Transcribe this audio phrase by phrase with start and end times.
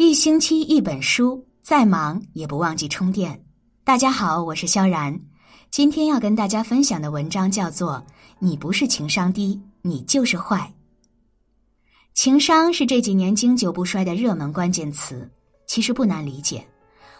[0.00, 3.44] 一星期一本书，再忙也不忘记充电。
[3.82, 5.20] 大家好，我是萧然，
[5.72, 7.94] 今天要跟大家分享的文章叫做
[8.38, 10.72] 《你不是情商低，你就是坏》。
[12.14, 15.28] 情商是这几年经久不衰的热门关键词，
[15.66, 16.64] 其实不难理解。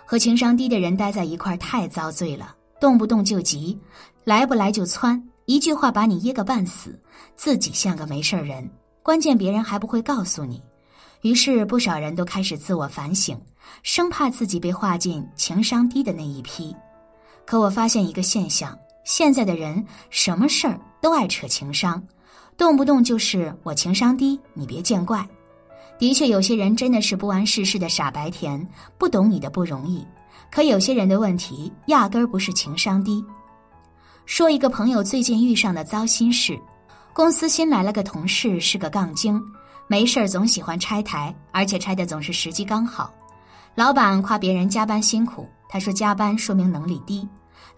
[0.04, 3.76] 和情商低的人待在一块儿太遭罪了，动不动就急，
[4.22, 6.96] 来不来就窜，一句话把你噎个半死，
[7.34, 8.70] 自己像个没事人，
[9.02, 10.62] 关键别人还不会告诉你。
[11.22, 13.36] 于是，不少人都开始自我反省，
[13.82, 16.74] 生怕自己被划进情商低的那一批。
[17.44, 22.02] 可我发现一个现象：现在的人什么事儿都爱扯情商，
[22.56, 25.26] 动不动就是我情商低，你别见怪。
[25.98, 28.64] 的确，有些人真的是不谙世事的傻白甜，
[28.96, 30.06] 不懂你的不容易。
[30.50, 33.24] 可有些人的问题压根儿不是情商低。
[34.24, 36.56] 说一个朋友最近遇上的糟心事：
[37.12, 39.42] 公司新来了个同事，是个杠精。
[39.90, 43.12] 没事儿总喜欢拆台，而且拆的总是时机刚好。
[43.74, 47.26] 老板夸别人加班辛苦，他说加班说明能力低；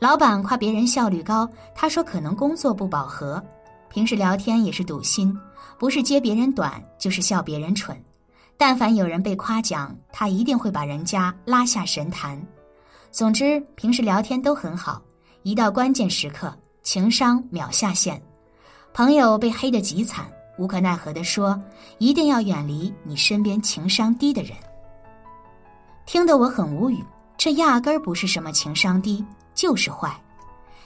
[0.00, 3.42] 老板夸别人效率高，他说可能工作不饱和。
[3.88, 5.36] 平时聊天也是赌心，
[5.78, 7.97] 不是揭别人短，就是笑别人蠢。
[8.56, 12.41] 但凡有人被夸奖，他一定会把人家拉下神坛。
[13.12, 15.00] 总之，平时聊天都很好，
[15.44, 18.20] 一到关键时刻，情商秒下线。
[18.92, 20.27] 朋友被黑得极惨。
[20.61, 21.58] 无可奈何地说
[21.97, 24.53] ：“一定要远离你身边情商低的人。”
[26.05, 27.03] 听得我很无语，
[27.39, 30.14] 这压根儿不是什么情商低，就是坏。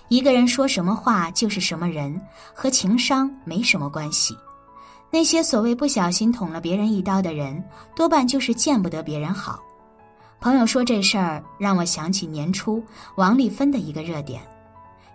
[0.07, 2.21] 一个人说什么话就是什么人，
[2.55, 4.37] 和情商没什么关系。
[5.11, 7.61] 那些所谓不小心捅了别人一刀的人，
[7.97, 9.61] 多半就是见不得别人好。
[10.41, 12.81] 朋友说这事儿，让我想起年初
[13.17, 14.41] 王丽芬的一个热点。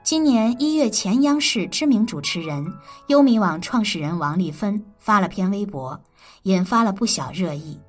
[0.09, 2.65] 今年一月前，央视知名主持人、
[3.09, 5.95] 优米网创始人王丽芬发了篇微博，
[6.41, 7.79] 引发了不小热议。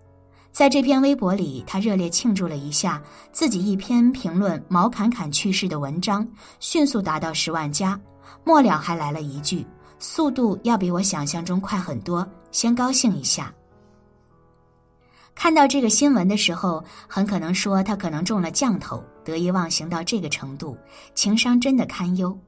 [0.52, 7.98] 在这篇微博里，他热烈庆祝了一下自己一篇评论毛侃侃去世的文章迅速达到十万加，
[8.44, 9.66] 末了还来了一句
[9.98, 13.50] ：“速度要比我想象中快很多，先高兴一下。”
[15.42, 20.76] 看到这个新闻的时候，很可能说他可能中了降头，得意忘形到这个程度，
[21.14, 22.38] 情商真的堪忧。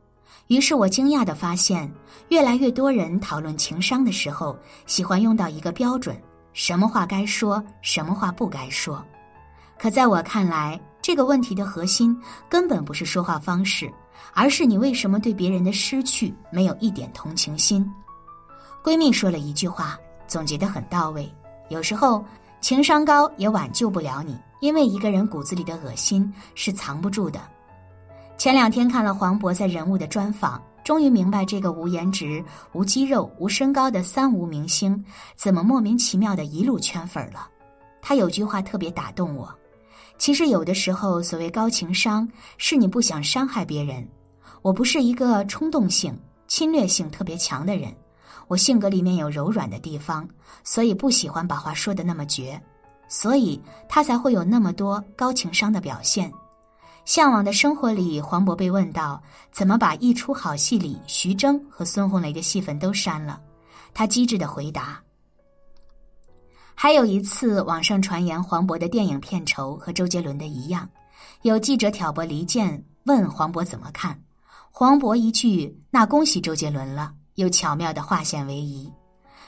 [0.48, 1.90] 于是我惊讶的发现，
[2.28, 4.54] 越来越多人讨论情商的时候，
[4.84, 6.14] 喜欢用到一个标准：
[6.52, 9.02] 什么话该说，什么话不该说。
[9.78, 12.14] 可在我看来，这个问题的核心
[12.46, 13.90] 根本不是说话方式，
[14.34, 17.90] 而是你为什么对别人的失去没有一点同情心。
[18.84, 19.98] 闺蜜说了一句话，
[20.28, 21.34] 总结得很到位，
[21.70, 22.22] 有时候。
[22.62, 27.40] 情商高也挽救不了你，因为一个人骨子里的恶心是藏不住的。
[28.38, 37.48] 前两天看了黄渤在人物的专访，终于明白这个无颜值、无肌肉、无身高的三无明星，怎么莫名其妙的一路圈粉了。
[38.00, 39.52] 他有句话特别打动我：
[40.16, 42.28] 其实有的时候，所谓高情商，
[42.58, 44.08] 是你不想伤害别人。
[44.62, 47.92] 我不是一个冲动性、侵略性特别强的人。
[48.48, 50.28] 我性格里面有柔软的地方，
[50.64, 52.60] 所以不喜欢把话说的那么绝，
[53.08, 56.32] 所以他才会有那么多高情商的表现。
[57.04, 59.20] 向往的生活里，黄渤被问到
[59.50, 63.40] 怎么把一出好戏里徐峥和孙红雷的戏份都删了，
[63.92, 65.00] 他机智的回答。
[66.74, 70.88] 还有一次，网上传言黄渤的电影片酬和周杰伦的一样，
[71.42, 74.20] 有记者挑拨离间，问黄渤怎么看，
[74.70, 78.90] 黄渤一句：“那恭喜周杰伦了。”又巧妙的化险为夷，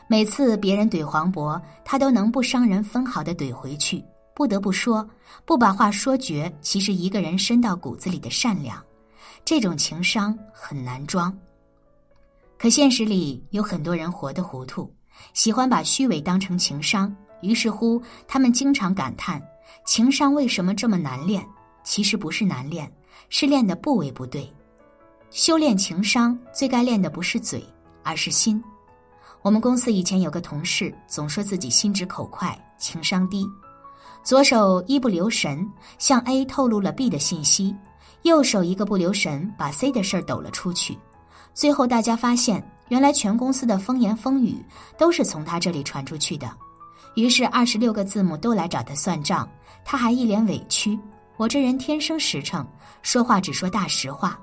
[0.09, 4.05] 每次别人怼黄渤，他都能不伤人分毫的怼回去。
[4.35, 5.09] 不得不说，
[5.45, 8.83] 不把话说绝，其实一个人深到骨子里的善良，
[9.45, 11.37] 这种情商很难装。
[12.59, 14.93] 可现实里有很多人活得糊涂，
[15.35, 19.41] 喜欢把虚伪当成情商，于是乎他们经常感叹：
[19.85, 21.47] 情商为什么这么难练？
[21.85, 22.91] 其实不是难练，
[23.29, 24.51] 是练的部位不对。
[25.31, 27.65] 修炼情商，最该练的不是嘴。
[28.05, 28.63] 而是心。
[29.43, 33.47] 我们公司以前有个同事，总说自己心直口快，情商低。
[34.23, 35.69] 左手一不留神
[35.99, 37.75] 向 A 透露了 B 的信息，
[38.23, 40.99] 右手一个不留神把 C 的事儿抖了出去。
[41.53, 44.65] 最后大家发现，原来全公司的风言风语
[44.97, 46.51] 都是从他这里传出去的。
[47.17, 49.49] 于是二十六个字母都来找他算账，
[49.85, 50.99] 他还一脸委屈
[51.37, 52.67] ：“我这人天生实诚，
[53.03, 54.39] 说话只说大实话。”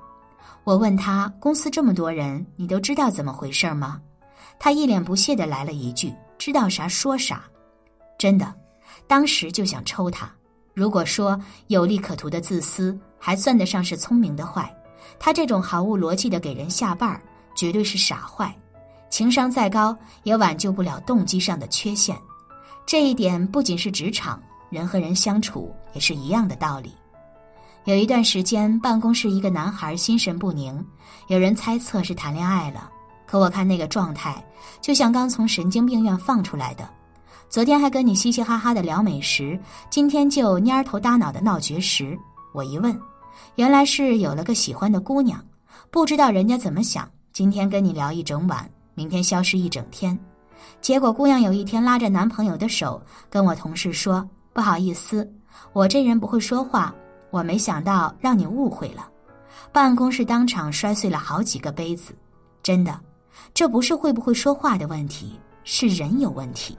[0.64, 4.00] 我问他：“公司这么多人，你都知道怎么回事吗？”
[4.60, 7.42] 他一脸不屑的来了一句：“知道啥说啥。”
[8.16, 8.54] 真的，
[9.08, 10.30] 当时就想抽他。
[10.72, 14.72] 如果说有利可图的自私还算得上是聪明的坏，
[15.18, 17.20] 他这种毫无逻辑的给人下绊儿，
[17.56, 18.54] 绝对是傻坏。
[19.10, 22.16] 情商再高，也挽救不了动机上的缺陷。
[22.86, 26.94] 这一点不仅是职场，人和人相处也是一样的道理。
[27.84, 30.84] 有一段时间，办公室一个男孩心神不宁，
[31.26, 32.88] 有人猜测是谈恋爱了，
[33.26, 34.42] 可我看那个状态，
[34.80, 36.88] 就像刚从神经病院放出来的。
[37.48, 39.58] 昨天还跟你嘻嘻哈哈的聊美食，
[39.90, 42.16] 今天就蔫头耷脑的闹绝食。
[42.54, 42.96] 我一问，
[43.56, 45.44] 原来是有了个喜欢的姑娘，
[45.90, 50.16] 不知道人家怎么想，今天跟你聊一整晚，明天消失一整天。
[50.80, 54.24] 结果姑娘有一天拉着男朋友的手跟我同事说
[54.54, 55.28] ：“不好意思，
[55.72, 56.94] 我这人不会说话，
[57.32, 59.08] 我没想到让你误会了。”
[59.72, 62.14] 办公室当场摔碎了好几个杯子。
[62.62, 63.00] 真的，
[63.52, 66.76] 这不是会不会说话的问题，是人有问题。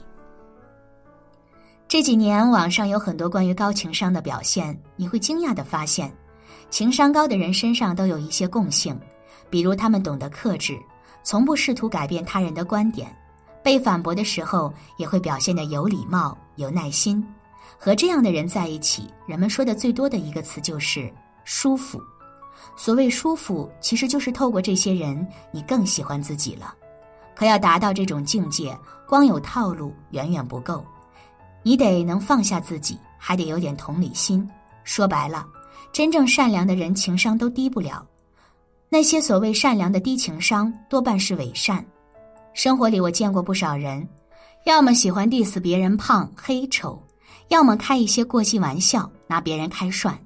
[1.88, 6.12] 这几年，网上有很多关于高情商的表现，你会惊讶的发现，
[6.70, 8.98] 情商高的人身上都有一些共性，
[9.50, 10.80] 比如他们懂得克制，
[11.24, 13.14] 从不试图改变他人的观点，
[13.62, 17.24] 被反驳的时候也会表现的有礼貌、有耐心。
[17.84, 21.14] 和这样的人在一起，人们说的最多的一个词就是
[21.44, 22.02] 舒服。
[22.78, 26.74] 所谓舒服，其实就是透过这些人，你更喜欢自己了。
[27.36, 28.74] 可要达到这种境界，
[29.06, 30.82] 光有套路远远不够。
[31.62, 34.50] 你得能放下自己，还得有点同理心。
[34.86, 35.46] 说白了，
[35.92, 38.02] 真正善良的人情商都低不了。
[38.88, 41.86] 那些所谓善良的低情商，多半是伪善。
[42.54, 44.08] 生活里我见过不少人，
[44.64, 46.98] 要么喜欢 diss 别人胖黑丑，
[47.54, 50.18] 要么开一些过激玩笑，拿别人开涮，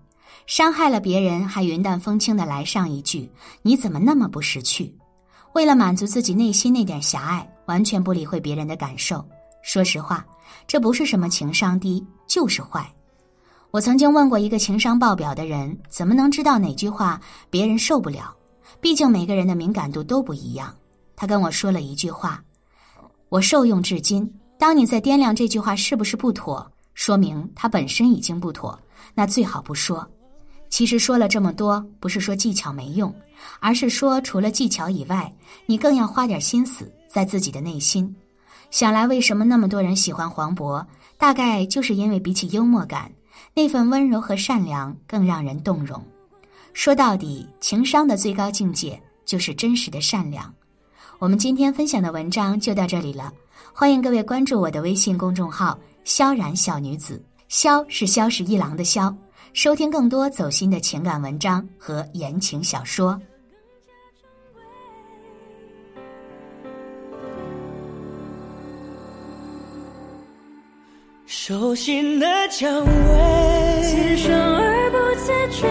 [0.46, 3.30] 伤害了别人还云淡风轻的来上一句
[3.62, 4.96] ：“你怎么那么不识趣？”
[5.52, 9.24] 为了满足自己内心那点狭隘，完全不理会别人的感受。
[9.62, 10.26] 说实话。
[10.66, 12.90] 这不是什么情商低，就是坏。
[13.72, 17.20] 我曾经问过一个情商爆表的人，怎么能知道哪句话
[17.50, 18.34] 别人受不了？
[18.80, 20.74] 毕竟每个人的敏感度都不一样。
[21.18, 22.42] 他跟我说了一句话，
[23.28, 24.30] 我受用至今。
[24.58, 26.66] 当你在掂量这句话是不是不妥，
[26.98, 28.78] 说明他本身已经不妥，
[29.14, 30.06] 那最好不说。
[30.68, 33.14] 其实说了这么多，不是说技巧没用，
[33.60, 35.32] 而是说除了技巧以外，
[35.68, 38.14] 你更要花点心思在自己的内心。
[38.72, 40.84] 想来，为什么那么多人喜欢黄渤？
[41.20, 43.12] 大概就是因为比起幽默感，
[43.54, 46.04] 那份温柔和善良更让人动容。
[46.74, 50.52] 说到底，情商的最高境界就是真实的善良。
[51.20, 53.32] 我们今天分享的文章就到这里了，
[53.72, 55.78] 欢迎各位关注我的微信公众号
[56.08, 59.14] “萧然小女子”，萧是萧十一郎的萧，
[59.52, 63.20] 收听更多走心的情感文章和言情小说。
[71.26, 75.68] 手心的蔷薇，刺伤而不自觉，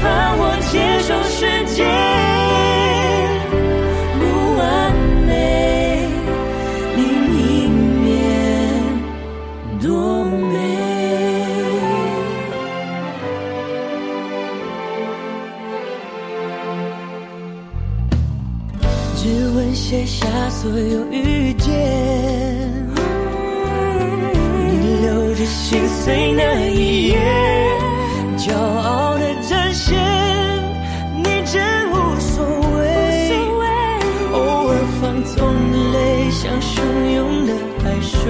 [0.00, 1.44] 陪我盼我接受世
[1.74, 1.84] 界
[4.18, 4.22] 不
[4.56, 4.60] 完
[5.26, 5.30] 美，
[6.96, 7.04] 另
[7.36, 7.38] 一
[8.00, 8.08] 面
[9.82, 10.54] 多美。
[19.16, 19.22] 指
[19.54, 21.68] 纹写下所有遇见，
[24.66, 24.70] 你
[25.02, 27.18] 留着心碎那一页。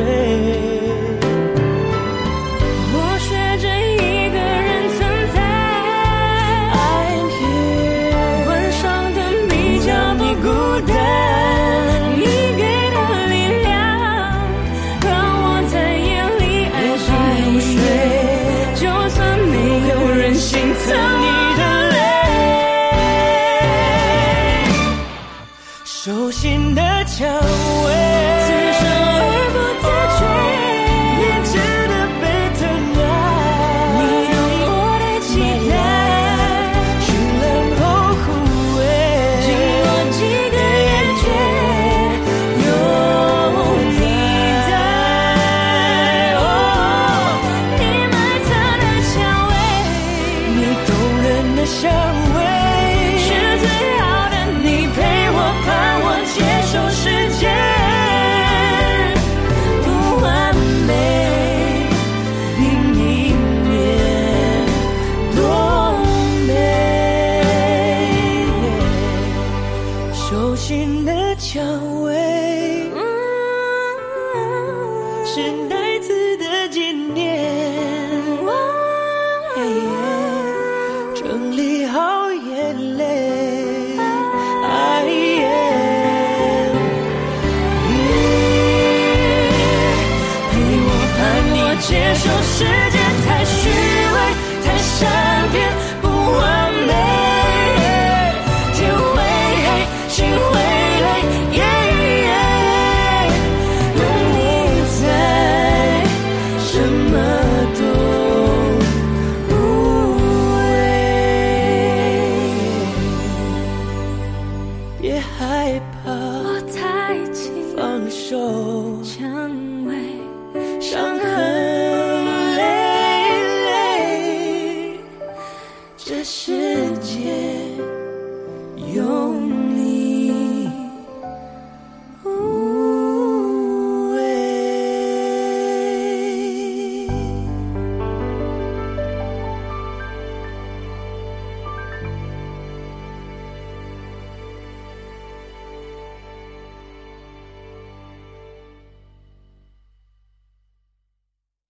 [0.01, 0.30] fail.